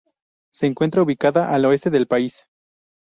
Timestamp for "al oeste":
1.53-1.91